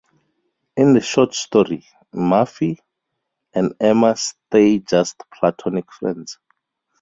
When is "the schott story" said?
0.93-1.85